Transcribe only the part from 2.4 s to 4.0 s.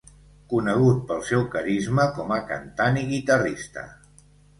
cantant i guitarrista.